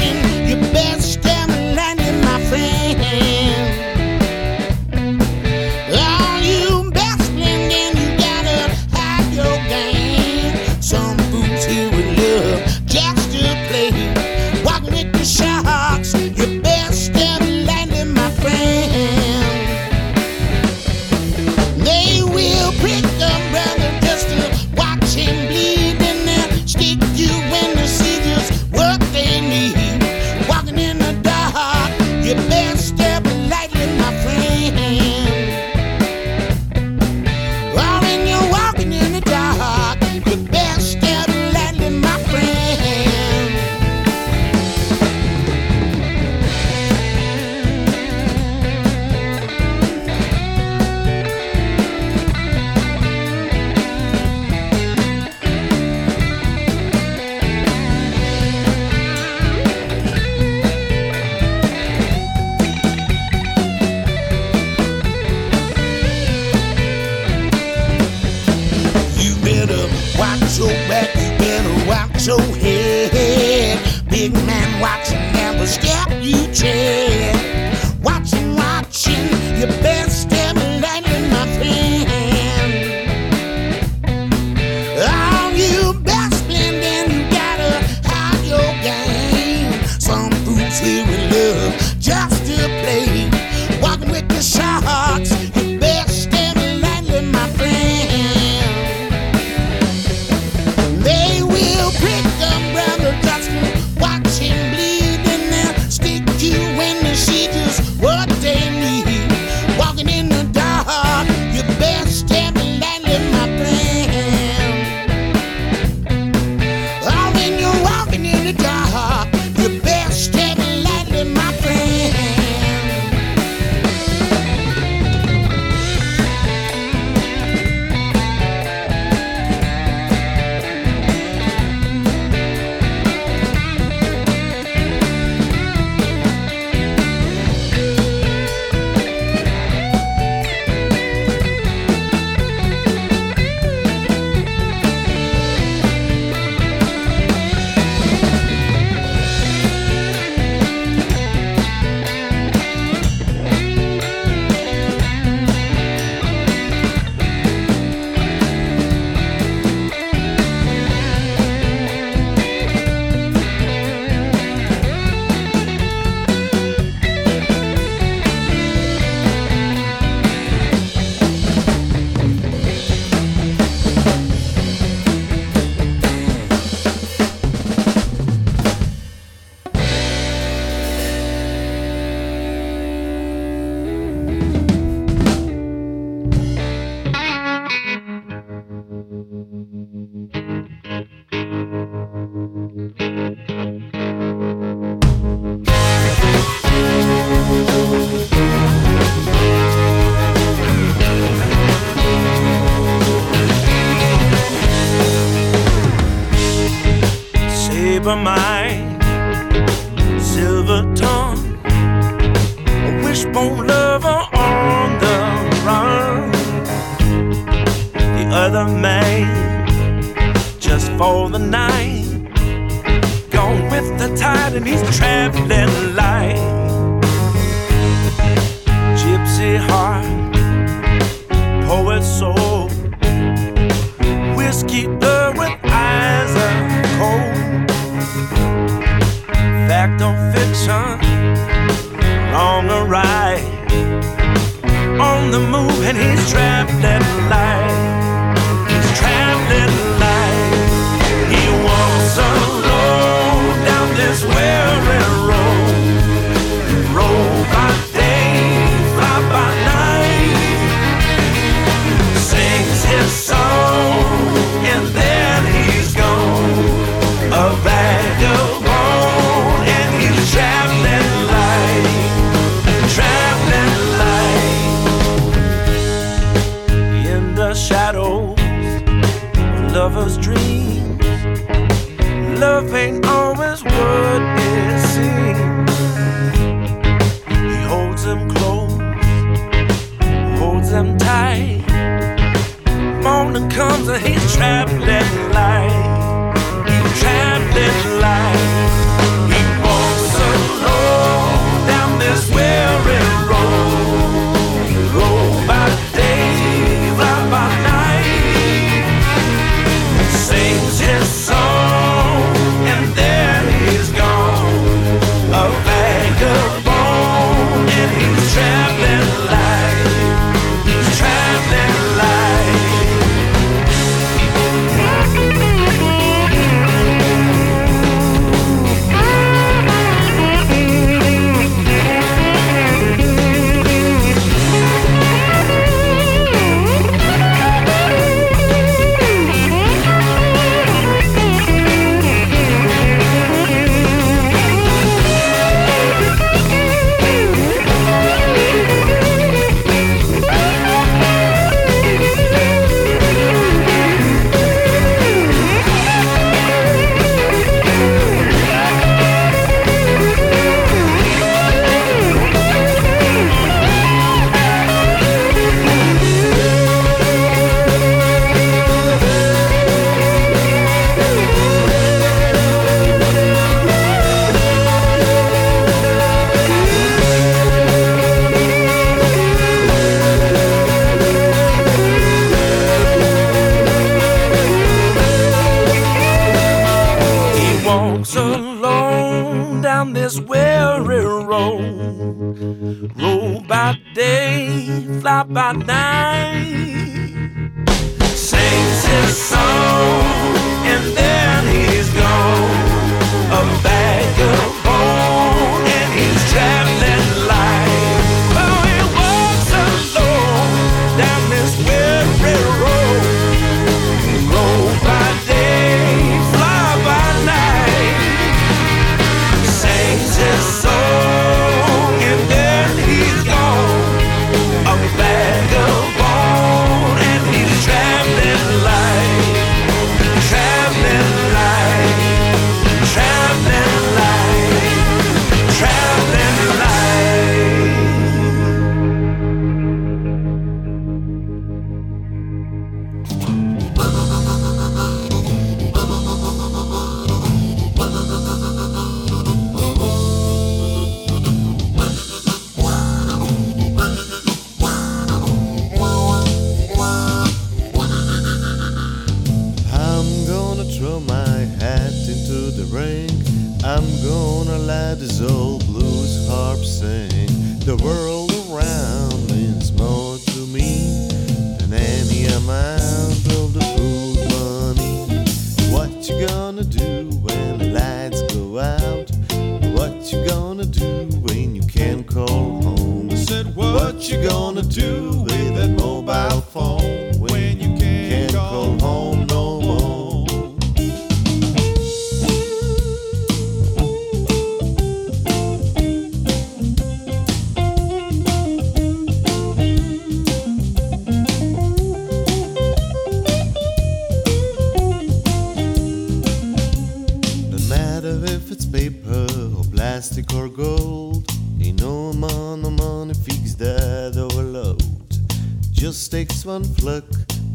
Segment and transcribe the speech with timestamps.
[0.00, 0.27] watching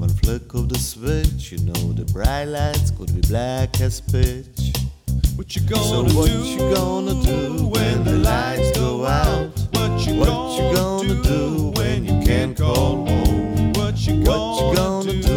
[0.04, 4.74] One flick of the switch, you know the bright lights could be black as pitch.
[5.38, 6.44] What you gonna so what do?
[6.44, 9.48] you gonna do when the lights go out?
[9.72, 13.72] What you, what gonna, you gonna do, when you can't call home?
[13.76, 15.22] What you gonna, what you gonna do?
[15.22, 15.33] do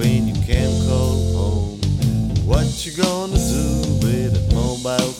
[0.00, 1.78] when you can't call home.
[2.48, 3.66] What you gonna do
[4.00, 5.12] with a mobile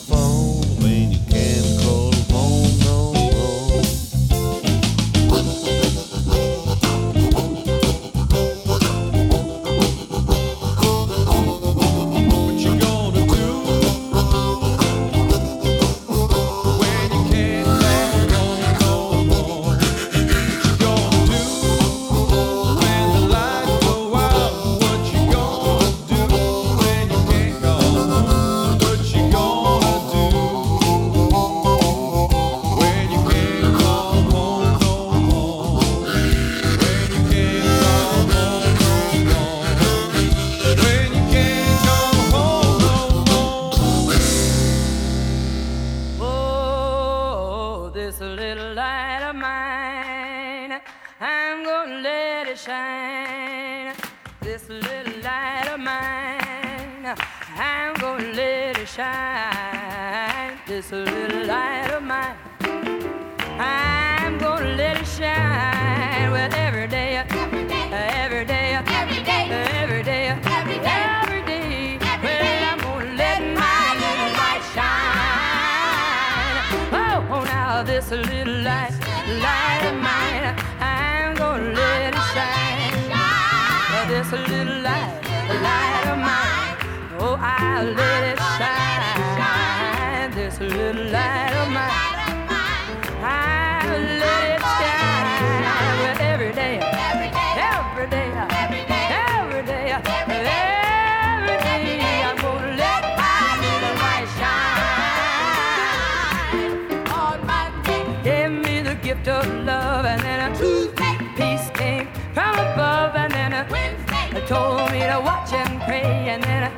[87.81, 90.29] I'll let it shine.
[90.35, 91.89] This little light of mine.
[93.23, 95.65] I'll let it shine.
[95.97, 98.27] Well, every day, every day, every day,
[98.61, 100.37] every day, every day, every
[101.97, 105.01] day, I'm gonna let my little light shine.
[107.09, 112.53] On Monday, gave me the gift of love, and then a Tuesday, peace came from
[112.59, 116.71] above, and then a Wednesday, told me to watch and pray, and then a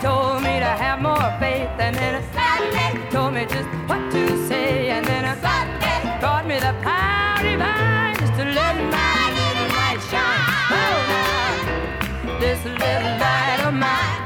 [0.00, 4.22] told me to have more faith, and then a Saturday, told me just what to
[4.48, 9.68] say, and then a Sunday, brought me the power divine just to let my little
[9.76, 10.44] light shine.
[10.78, 14.20] Oh, now, this little light of mine.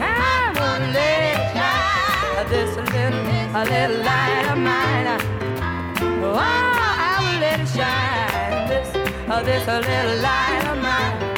[0.00, 2.48] I'm gonna let it shine.
[2.52, 3.22] This little,
[3.54, 5.06] a little light of mine.
[6.22, 8.68] Oh, I will let it shine.
[8.70, 8.88] This,
[9.28, 11.29] uh, this little light of mine.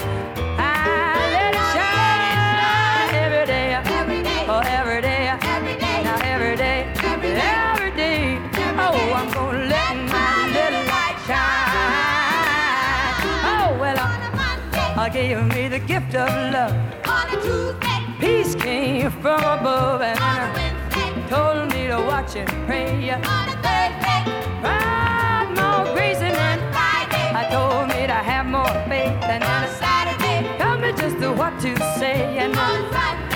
[15.12, 16.72] Gave me the gift of love.
[17.06, 23.10] On peace came from above, and I told me to watch and pray.
[23.10, 24.22] On a Thursday,
[24.62, 29.64] find more grace, and then Friday, I told me to have more faith, and then
[29.64, 33.31] a Saturday, tell me just to what to say, and on Sunday,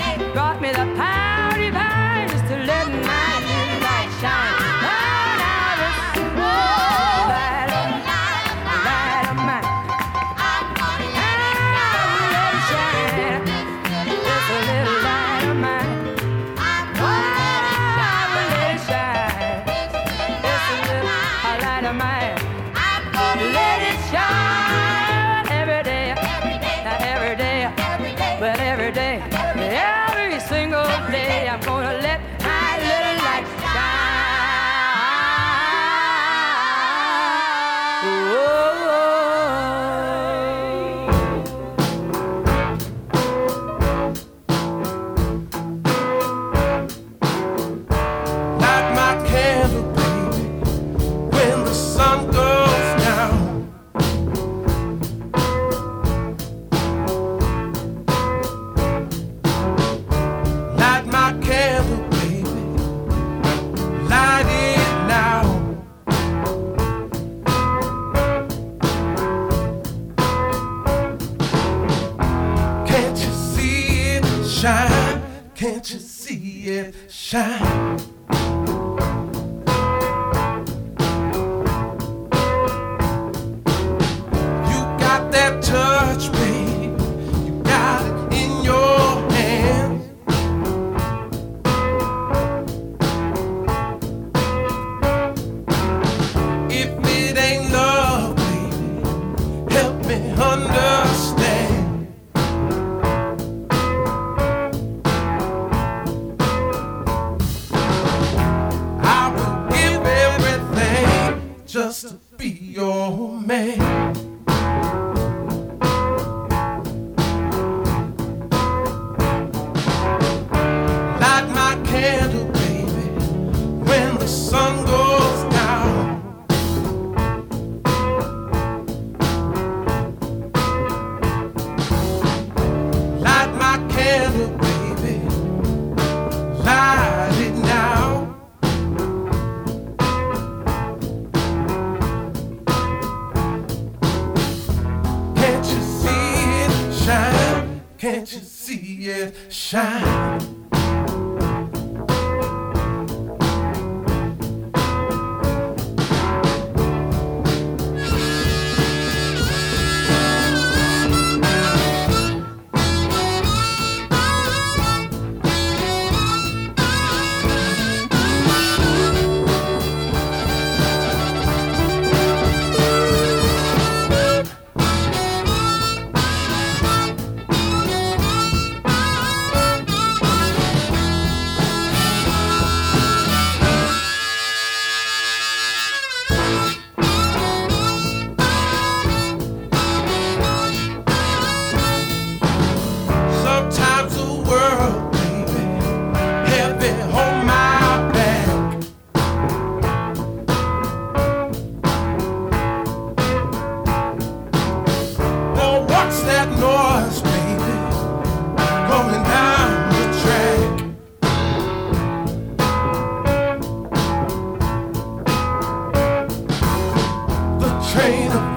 [217.97, 218.56] train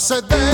[0.00, 0.49] said that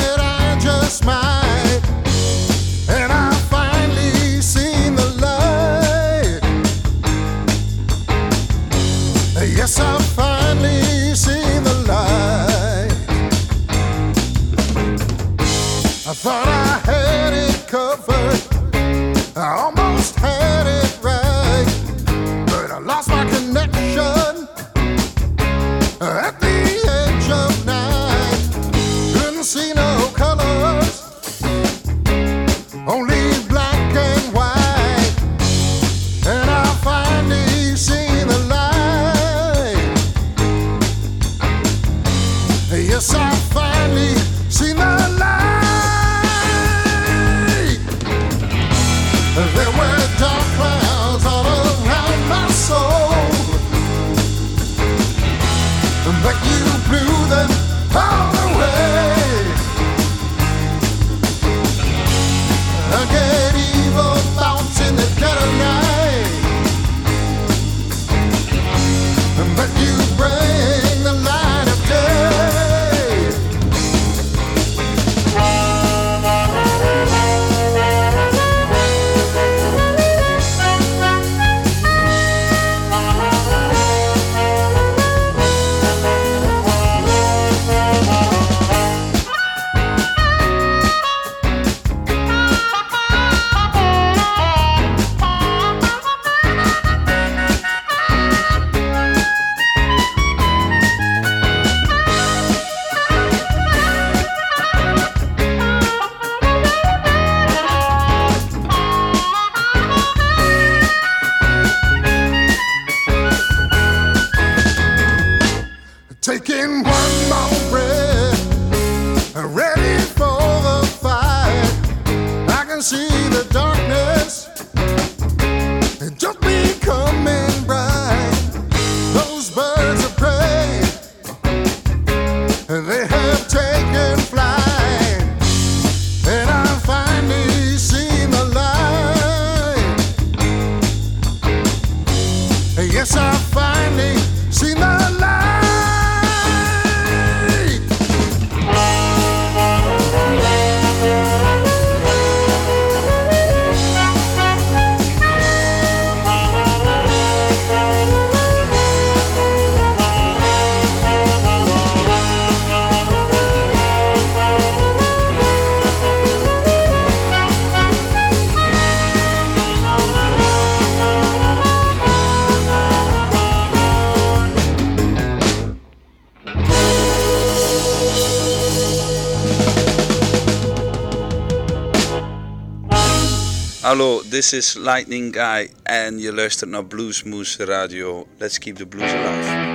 [183.87, 188.27] Hallo, this is Lightning Guy en je luistert naar Bluesmoose Radio.
[188.39, 189.66] Let's keep the blues alive.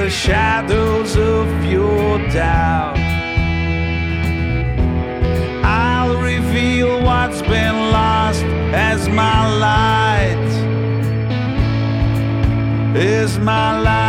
[0.00, 2.96] the shadows of your doubt.
[5.62, 10.46] I'll reveal what's been lost as my light
[12.96, 13.99] is my light.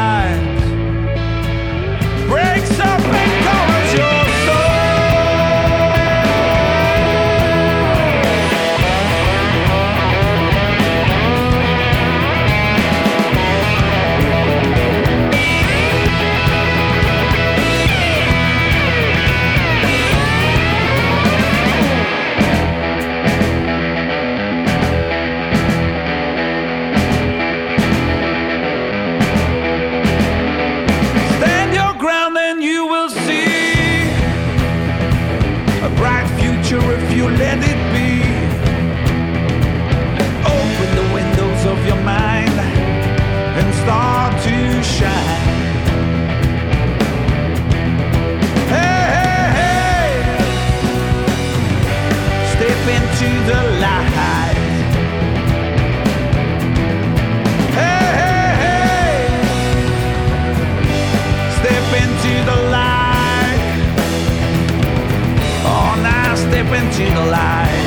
[66.73, 67.80] Into the light.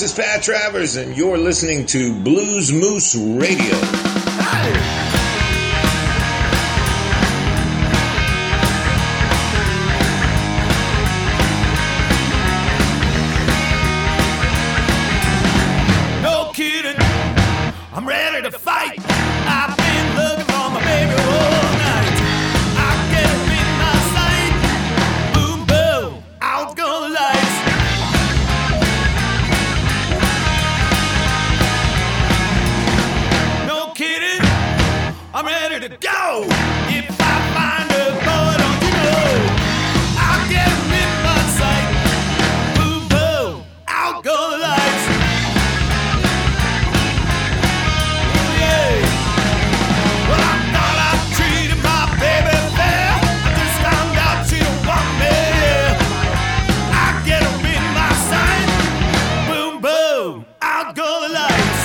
[0.00, 3.99] This is Pat Travers, and you're listening to Blues Moose Radio.
[60.20, 61.79] I'll go light.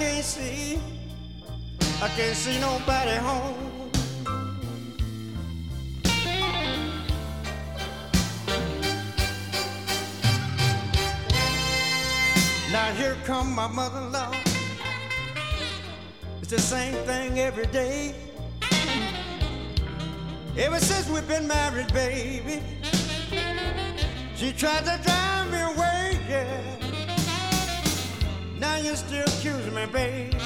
[0.00, 0.80] can't see,
[2.00, 3.90] I can't see nobody home.
[12.72, 14.34] Now here come my mother-in-law.
[16.40, 18.14] It's the same thing every day.
[20.56, 22.62] Ever since we've been married, baby,
[24.34, 26.59] she tried to drive me away, yeah.
[28.60, 30.36] Now you're still accusing me, baby.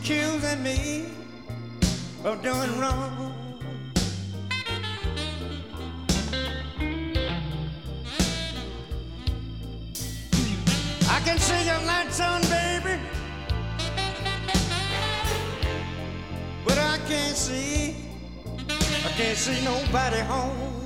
[0.00, 1.04] Accusing me
[2.24, 3.34] of doing wrong.
[11.10, 12.98] I can see your lights on, baby.
[16.64, 17.96] But I can't see,
[19.04, 20.79] I can't see nobody home.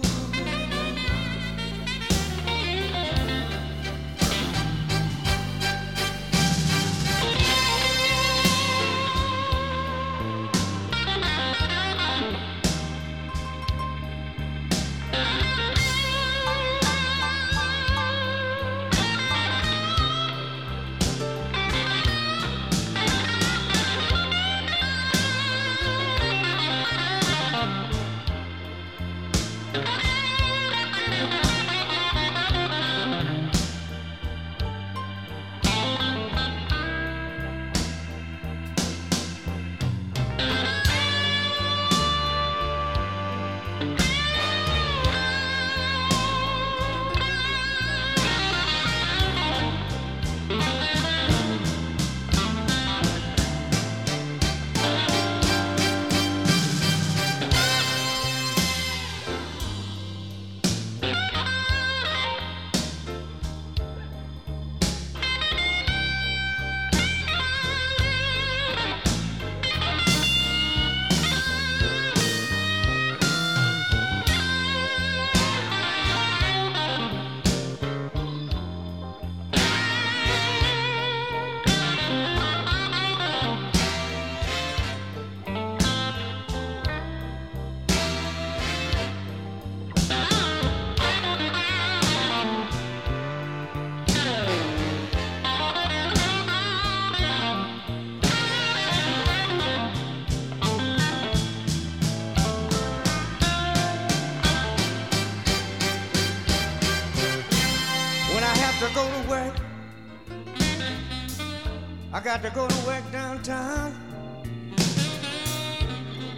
[112.34, 113.94] Got to go to work downtown.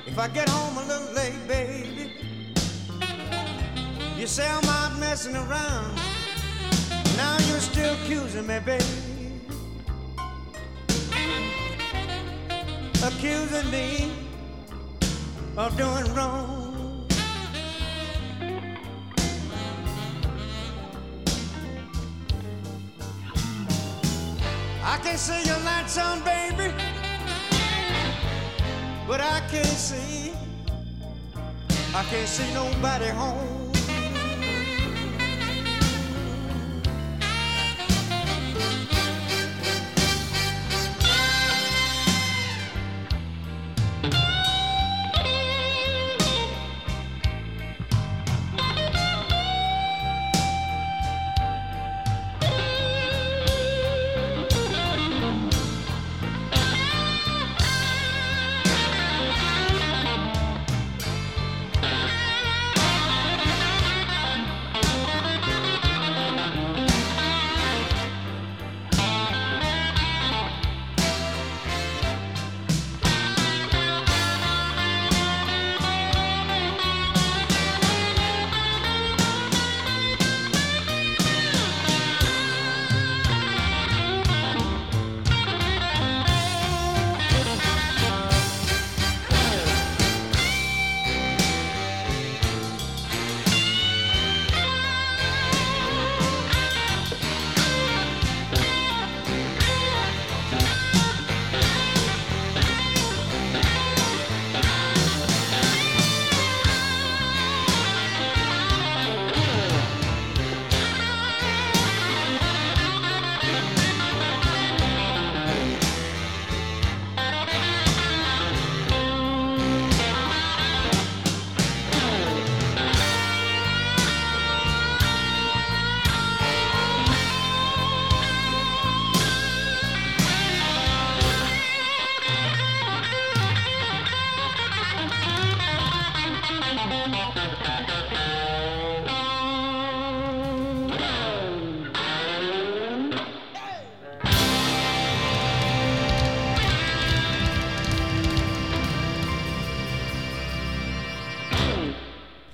[0.06, 2.12] If I get home a little late, baby,
[4.18, 5.94] you say I'm out messing around.
[7.16, 8.84] Now you're still accusing me, baby.
[13.02, 14.12] Accusing me
[15.56, 16.66] of doing wrong.
[24.88, 25.55] I can see your
[25.86, 26.74] lights on, baby,
[29.06, 30.32] but I can't see,
[31.94, 33.55] I can't see nobody home.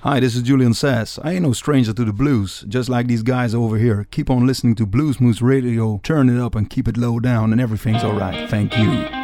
[0.03, 1.17] Hi, this is Julian Sas.
[1.23, 4.05] I ain't no stranger to the blues, just like these guys over here.
[4.11, 7.53] Keep on listening to Blues Moose Radio, turn it up and keep it low down,
[7.53, 8.49] and everything's alright.
[8.49, 9.22] Thank you.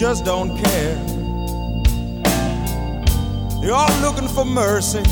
[0.00, 0.94] Just don't care.
[3.60, 5.02] They're all looking for mercy,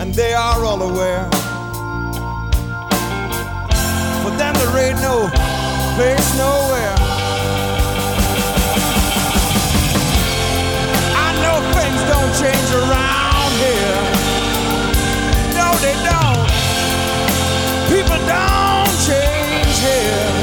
[0.00, 1.30] and they are all aware.
[4.22, 5.30] For them, there ain't no
[5.94, 6.96] place nowhere.
[11.24, 13.96] I know things don't change around here.
[15.54, 16.48] No, they don't.
[17.94, 20.35] People don't change here.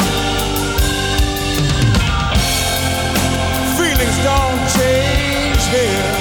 [4.22, 6.12] Don't change here.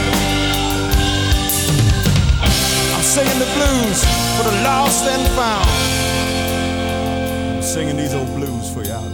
[2.95, 4.01] I'm singing the blues
[4.37, 5.69] for the lost and found.
[7.57, 9.12] I'm singing these old blues for you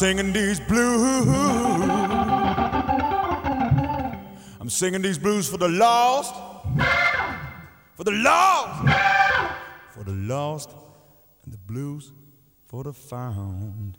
[0.00, 1.28] singing these blues.
[4.58, 6.34] I'm singing these blues for the lost,
[7.96, 8.88] for the lost,
[9.90, 10.70] for the lost,
[11.44, 12.12] and the blues
[12.66, 13.98] for the found.